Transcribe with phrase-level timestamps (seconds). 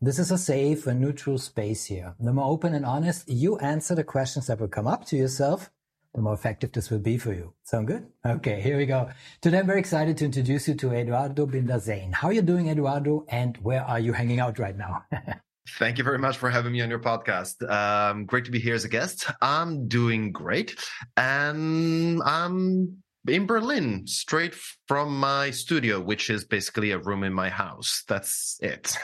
[0.00, 2.14] This is a safe and neutral space here.
[2.20, 5.70] The more open and honest you answer the questions that will come up to yourself,
[6.14, 7.54] the more effective this will be for you.
[7.62, 8.06] Sound good?
[8.24, 9.08] Okay, here we go.
[9.40, 13.24] Today I'm very excited to introduce you to Eduardo Binda How are you doing, Eduardo?
[13.28, 15.04] And where are you hanging out right now?
[15.78, 17.68] Thank you very much for having me on your podcast.
[17.68, 19.30] Um, great to be here as a guest.
[19.40, 20.78] I'm doing great.
[21.16, 24.54] And I'm in Berlin, straight
[24.86, 28.04] from my studio, which is basically a room in my house.
[28.06, 28.96] That's it.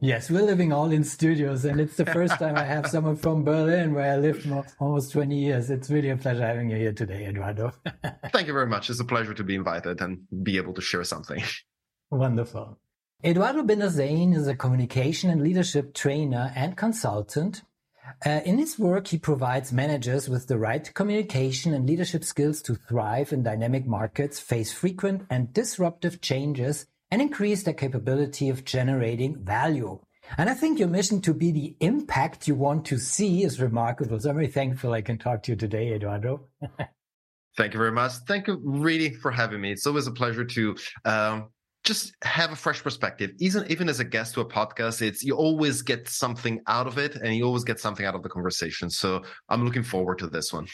[0.00, 3.44] Yes, we're living all in studios, and it's the first time I have someone from
[3.44, 5.70] Berlin, where I lived for almost 20 years.
[5.70, 7.72] It's really a pleasure having you here today, Eduardo.
[8.32, 8.88] Thank you very much.
[8.88, 11.42] It's a pleasure to be invited and be able to share something.
[12.10, 12.78] Wonderful.
[13.22, 17.62] Eduardo Binda is a communication and leadership trainer and consultant.
[18.24, 22.74] Uh, in his work, he provides managers with the right communication and leadership skills to
[22.74, 29.36] thrive in dynamic markets, face frequent and disruptive changes, and increase their capability of generating
[29.36, 29.98] value.
[30.38, 34.20] And I think your mission to be the impact you want to see is remarkable.
[34.20, 36.46] So I'm very thankful I can talk to you today, Eduardo.
[37.56, 38.12] Thank you very much.
[38.28, 39.72] Thank you really for having me.
[39.72, 41.48] It's always a pleasure to um,
[41.84, 43.32] just have a fresh perspective.
[43.38, 46.96] Even even as a guest to a podcast, it's you always get something out of
[46.96, 48.88] it, and you always get something out of the conversation.
[48.88, 50.68] So I'm looking forward to this one.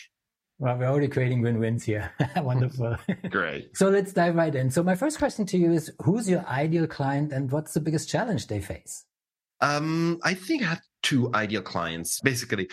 [0.59, 2.11] Well, we're already creating win-wins here.
[2.37, 2.97] Wonderful.
[3.31, 3.71] Great.
[3.77, 4.71] so let's dive right in.
[4.71, 8.09] So my first question to you is, who's your ideal client and what's the biggest
[8.09, 9.05] challenge they face?
[9.61, 12.69] Um, I think I have two ideal clients, basically.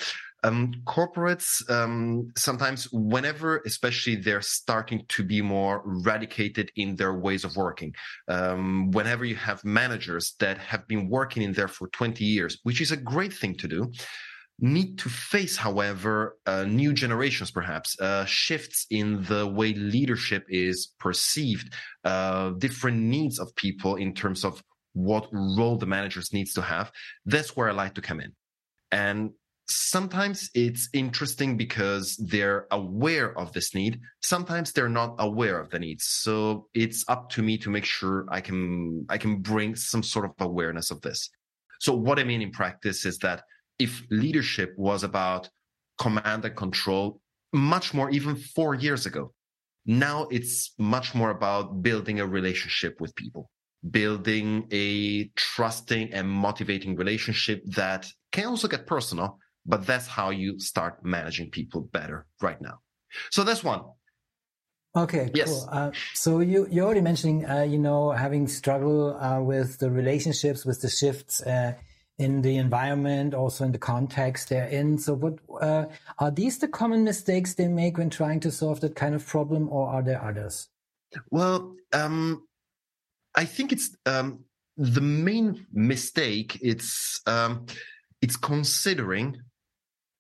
[0.46, 7.46] Um, corporates, um, sometimes whenever, especially they're starting to be more radicated in their ways
[7.46, 7.94] of working.
[8.28, 12.82] Um, whenever you have managers that have been working in there for 20 years, which
[12.82, 13.92] is a great thing to do
[14.60, 20.94] need to face, however, uh, new generations, perhaps uh, shifts in the way leadership is
[21.00, 26.62] perceived, uh, different needs of people in terms of what role the managers needs to
[26.62, 26.92] have.
[27.26, 28.34] That's where I like to come in.
[28.92, 29.32] And
[29.68, 34.00] sometimes it's interesting because they're aware of this need.
[34.22, 36.06] Sometimes they're not aware of the needs.
[36.06, 40.26] So it's up to me to make sure I can I can bring some sort
[40.26, 41.30] of awareness of this.
[41.80, 43.44] So what I mean in practice is that
[43.80, 45.50] if leadership was about
[46.00, 47.20] command and control
[47.52, 49.34] much more even four years ago.
[49.86, 53.50] Now it's much more about building a relationship with people,
[53.90, 60.60] building a trusting and motivating relationship that can also get personal, but that's how you
[60.60, 62.80] start managing people better right now.
[63.30, 63.82] So that's one.
[64.96, 65.50] Okay, yes.
[65.50, 65.70] cool.
[65.72, 70.66] Uh, so you you're already mentioning, uh, you know, having struggle uh, with the relationships,
[70.66, 71.74] with the shifts uh,
[72.20, 74.98] in the environment, also in the context they're in.
[74.98, 75.86] So, what uh,
[76.20, 79.70] are these the common mistakes they make when trying to solve that kind of problem,
[79.70, 80.70] or are there others?
[81.32, 82.48] Well, um,
[83.36, 84.46] I think it's um,
[84.78, 86.60] the main mistake.
[86.62, 87.66] It's um,
[88.22, 89.42] it's considering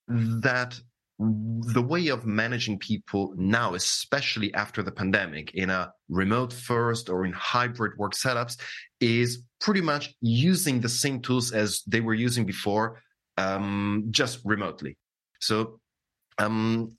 [0.08, 0.80] that
[1.20, 7.26] the way of managing people now, especially after the pandemic, in a remote first or
[7.26, 8.58] in hybrid work setups,
[9.00, 13.02] is pretty much using the same tools as they were using before,
[13.38, 14.98] um, just remotely.
[15.40, 15.80] So,
[16.40, 16.94] um,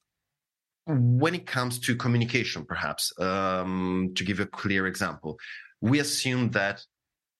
[0.86, 5.38] when it comes to communication, perhaps um, to give a clear example,
[5.80, 6.82] we assume that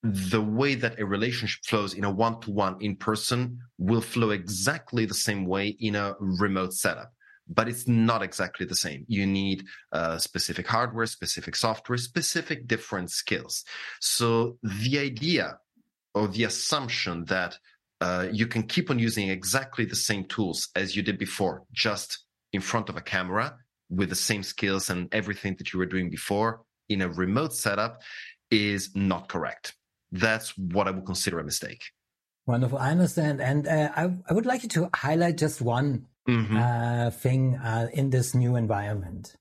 [0.05, 4.31] the way that a relationship flows in a one to one in person will flow
[4.31, 7.11] exactly the same way in a remote setup.
[7.49, 9.07] But it's not exactly the same.
[9.09, 13.65] You need uh, specific hardware, specific software, specific different skills.
[14.01, 15.59] So the idea
[16.15, 17.59] or the assumption that
[18.03, 22.25] uh, you can keep on using exactly the same tools as you did before, just
[22.53, 23.57] in front of a camera
[23.89, 26.61] with the same skills and everything that you were doing before
[26.91, 28.03] in a remote setup
[28.50, 29.75] is not correct
[30.14, 31.82] that's what I would consider a mistake.
[32.46, 32.78] Wonderful.
[32.78, 33.40] I understand.
[33.40, 36.56] And uh, I, I, would like you to highlight just one mm-hmm.
[36.56, 39.37] uh, thing uh, in this new environment.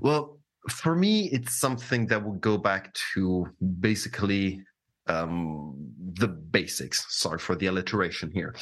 [0.00, 0.38] Well,
[0.68, 3.46] for me, it's something that will go back to
[3.80, 4.62] basically
[5.06, 5.74] um,
[6.12, 7.06] the basics.
[7.08, 8.54] Sorry for the alliteration here.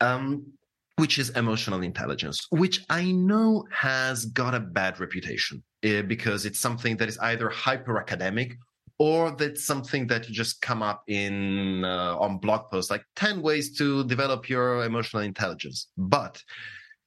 [0.00, 0.52] Um,
[0.96, 6.60] which is emotional intelligence, which I know has got a bad reputation uh, because it's
[6.60, 8.58] something that is either hyper academic
[9.00, 13.40] or that's something that you just come up in uh, on blog posts like 10
[13.40, 15.88] ways to develop your emotional intelligence.
[15.96, 16.40] But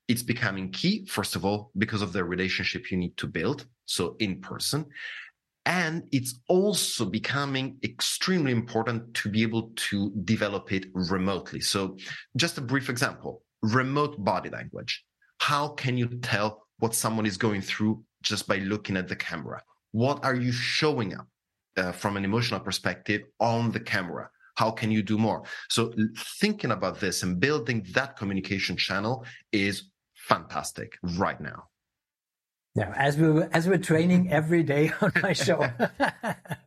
[0.08, 4.16] it's becoming key first of all because of the relationship you need to build so
[4.18, 4.88] in person.
[5.68, 11.62] And it's also becoming extremely important to be able to develop it remotely.
[11.62, 11.96] So
[12.36, 15.06] just a brief example remote body language.
[15.38, 19.62] How can you tell what someone is going through just by looking at the camera?
[19.92, 21.28] What are you showing up
[21.78, 25.94] uh, from an emotional perspective on the camera how can you do more so
[26.40, 31.64] thinking about this and building that communication channel is fantastic right now
[32.76, 35.62] yeah, as we as we're training every day on my show,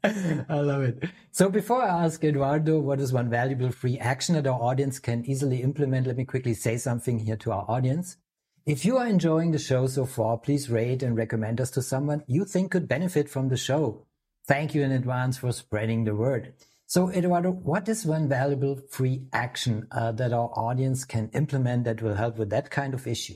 [0.05, 1.03] I love it.
[1.33, 5.25] So before I ask Eduardo what is one valuable free action that our audience can
[5.25, 8.19] easily implement, let me quickly say something here to our audience.
[8.65, 12.23] If you are enjoying the show so far, please rate and recommend us to someone
[12.29, 14.06] you think could benefit from the show.
[14.47, 16.55] Thank you in advance for spreading the word.
[16.87, 22.01] So, Eduardo, what is one valuable free action uh, that our audience can implement that
[22.01, 23.35] will help with that kind of issue?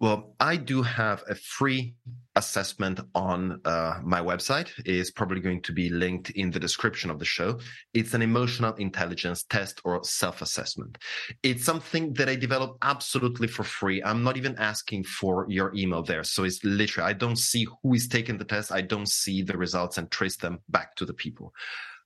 [0.00, 1.94] Well, I do have a free
[2.36, 4.70] assessment on uh, my website.
[4.84, 7.58] is probably going to be linked in the description of the show.
[7.92, 10.98] It's an emotional intelligence test or self-assessment.
[11.42, 14.02] It's something that I develop absolutely for free.
[14.02, 16.24] I'm not even asking for your email there.
[16.24, 18.72] So it's literally, I don't see who is taking the test.
[18.72, 21.52] I don't see the results and trace them back to the people.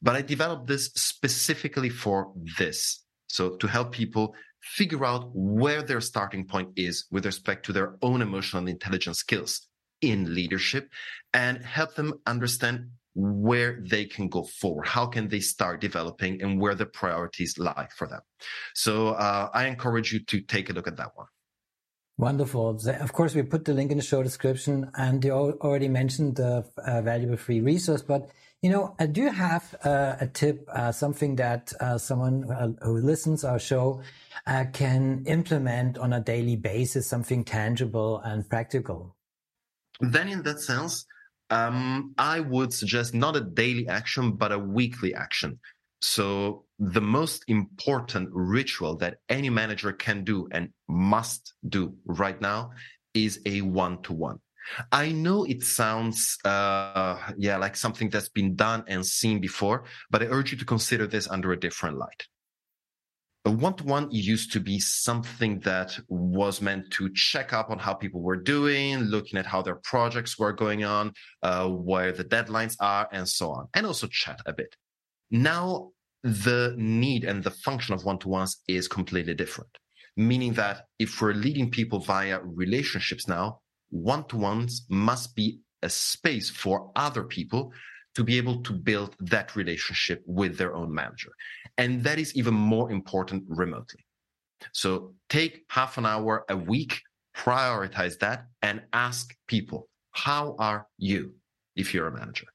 [0.03, 3.03] But I developed this specifically for this.
[3.29, 7.97] So to help people figure out where their starting point is with respect to their
[8.03, 9.68] own emotional intelligence skills
[10.01, 10.91] in leadership
[11.33, 14.87] and help them understand where they can go forward.
[14.87, 18.21] How can they start developing and where the priorities lie for them?
[18.75, 21.27] So uh, I encourage you to take a look at that one.
[22.17, 22.81] Wonderful.
[22.87, 26.65] Of course, we put the link in the show description and you already mentioned the
[26.77, 28.31] uh, valuable free resource, but
[28.61, 32.99] you know, I do have uh, a tip, uh, something that uh, someone uh, who
[32.99, 34.03] listens our show
[34.73, 39.15] can implement on a daily basis, something tangible and practical.
[40.01, 41.07] Then, in that sense,
[41.51, 45.59] um, I would suggest not a daily action, but a weekly action.
[46.01, 52.71] So, the most important ritual that any manager can do and must do right now
[53.15, 54.39] is a one to one.
[54.93, 60.23] I know it sounds, uh, yeah, like something that's been done and seen before, but
[60.23, 62.27] I urge you to consider this under a different light.
[63.45, 68.21] A one-to-one used to be something that was meant to check up on how people
[68.21, 71.13] were doing, looking at how their projects were going on,
[71.43, 74.75] uh, where the deadlines are, and so on, and also chat a bit.
[75.31, 75.93] Now,
[76.23, 79.71] the need and the function of one-to-ones is completely different,
[80.17, 83.61] meaning that if we're leading people via relationships now,
[83.91, 87.73] one to ones must be a space for other people
[88.15, 91.31] to be able to build that relationship with their own manager.
[91.79, 94.05] And that is even more important remotely.
[94.73, 97.01] So take half an hour a week,
[97.37, 101.35] prioritize that, and ask people, how are you
[101.77, 102.47] if you're a manager?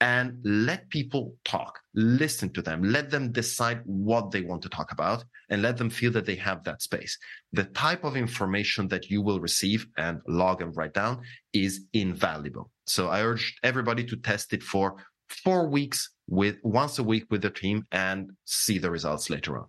[0.00, 4.92] and let people talk, listen to them, let them decide what they want to talk
[4.92, 7.18] about, and let them feel that they have that space.
[7.52, 11.22] The type of information that you will receive and log and write down
[11.52, 12.70] is invaluable.
[12.86, 14.96] So I urge everybody to test it for
[15.28, 19.66] four weeks with once a week with the team and see the results later on.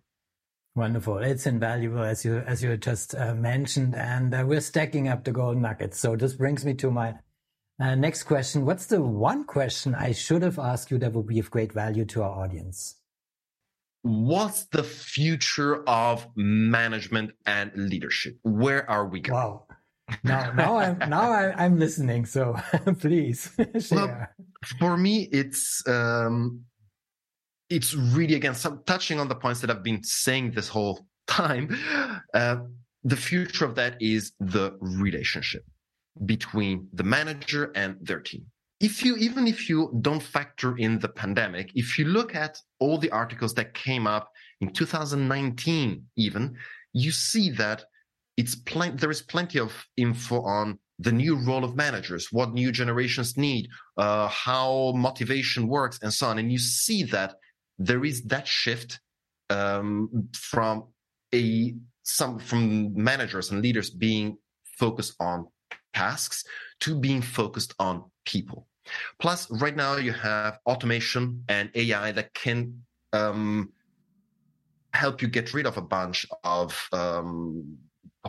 [0.76, 1.18] Wonderful.
[1.18, 5.32] It's invaluable as you as you just uh, mentioned, and uh, we're stacking up the
[5.32, 6.00] golden nuggets.
[6.00, 7.16] So this brings me to my
[7.80, 8.66] uh, next question.
[8.66, 12.06] What's the one question I should have asked you that would be of great value
[12.06, 12.96] to our audience?
[14.04, 18.38] What's the future of management and leadership?
[18.44, 19.42] Where are we going?
[19.42, 19.66] Wow.
[20.24, 22.26] Now, now I'm now I, am listening.
[22.26, 22.56] So
[23.00, 23.92] please share.
[23.92, 24.28] Well,
[24.80, 26.64] for me, it's um,
[27.70, 31.78] it's really again some, touching on the points that I've been saying this whole time.
[32.34, 32.58] Uh,
[33.04, 35.64] the future of that is the relationship
[36.26, 38.46] between the manager and their team.
[38.80, 42.98] If you, even if you don't factor in the pandemic, if you look at all
[42.98, 46.56] the articles that came up in 2019, even,
[46.94, 47.84] you see that
[48.40, 48.56] it's
[49.02, 53.68] there is plenty of info on the new role of managers, what new generations need,
[53.98, 56.40] uh, how motivation works, and so on.
[56.40, 57.36] And you see that
[57.78, 59.02] there is that shift
[59.50, 60.86] um, from
[61.36, 64.38] a some from managers and leaders being
[64.78, 65.48] focused on
[65.94, 66.46] tasks
[66.80, 68.68] to being focused on people.
[69.20, 73.74] Plus, right now you have automation and AI that can um,
[74.94, 77.78] help you get rid of a bunch of um,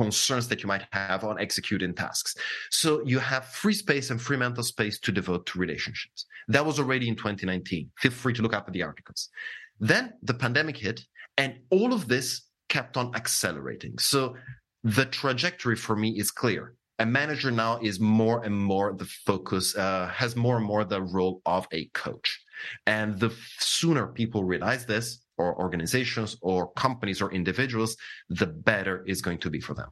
[0.05, 2.35] concerns that you might have on executing tasks.
[2.71, 6.25] So you have free space and free mental space to devote to relationships.
[6.49, 7.91] That was already in 2019.
[7.99, 9.29] Feel free to look up the articles.
[9.79, 10.99] Then the pandemic hit
[11.37, 12.29] and all of this
[12.71, 13.95] kept on accelerating.
[13.99, 14.37] So
[14.99, 16.63] the trajectory for me is clear.
[16.99, 21.03] A manager now is more and more the focus, uh, has more and more the
[21.03, 22.29] role of a coach.
[22.87, 25.07] And the sooner people realize this,
[25.41, 27.97] or organizations or companies or individuals,
[28.29, 29.91] the better it's going to be for them.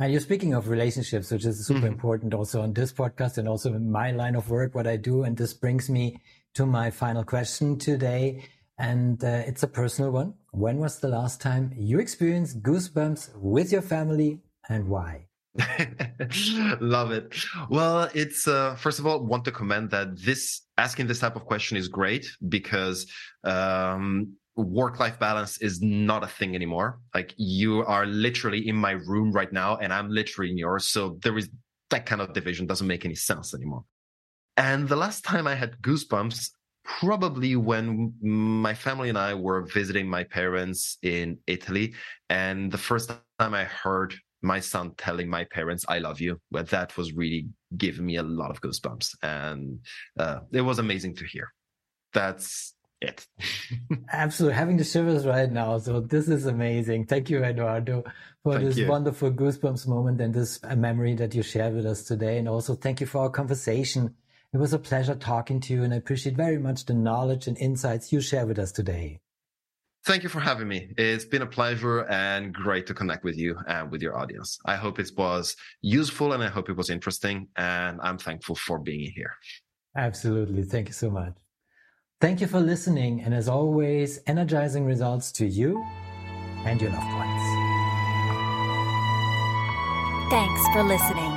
[0.00, 1.94] And you're speaking of relationships, which is super mm-hmm.
[1.94, 5.24] important also on this podcast and also in my line of work, what I do.
[5.24, 6.18] And this brings me
[6.54, 8.44] to my final question today.
[8.78, 10.34] And uh, it's a personal one.
[10.52, 15.27] When was the last time you experienced goosebumps with your family and why?
[16.80, 17.34] Love it.
[17.68, 21.44] Well, it's uh, first of all want to comment that this asking this type of
[21.44, 23.06] question is great because
[23.44, 27.00] um, work life balance is not a thing anymore.
[27.14, 30.86] Like you are literally in my room right now, and I'm literally in yours.
[30.88, 31.48] So there is
[31.90, 33.84] that kind of division doesn't make any sense anymore.
[34.56, 36.50] And the last time I had goosebumps,
[36.84, 41.94] probably when my family and I were visiting my parents in Italy,
[42.28, 46.68] and the first time I heard my son telling my parents i love you but
[46.68, 49.80] that was really giving me a lot of goosebumps and
[50.18, 51.52] uh, it was amazing to hear.
[52.12, 53.26] That's it.
[54.12, 57.06] Absolutely having the shivers right now so this is amazing.
[57.06, 58.04] Thank you eduardo
[58.42, 58.88] for thank this you.
[58.88, 62.74] wonderful goosebumps moment and this uh, memory that you shared with us today and also
[62.74, 64.14] thank you for our conversation.
[64.52, 67.58] It was a pleasure talking to you and i appreciate very much the knowledge and
[67.58, 69.20] insights you share with us today
[70.08, 70.88] Thank you for having me.
[70.96, 74.58] It's been a pleasure and great to connect with you and with your audience.
[74.64, 77.46] I hope it was useful and I hope it was interesting.
[77.56, 79.34] And I'm thankful for being here.
[79.98, 80.62] Absolutely.
[80.62, 81.34] Thank you so much.
[82.22, 83.20] Thank you for listening.
[83.20, 85.84] And as always, energizing results to you
[86.64, 87.42] and your loved ones.
[90.30, 91.32] Thanks for listening.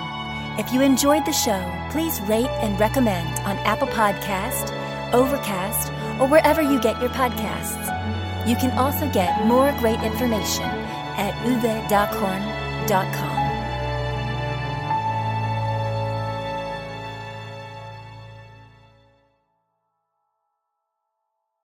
[0.58, 1.62] If you enjoyed the show,
[1.92, 4.72] please rate and recommend on Apple Podcast,
[5.12, 8.01] Overcast, or wherever you get your podcasts.
[8.48, 10.64] You can also get more great information
[11.18, 13.41] at uwedockhorn.com.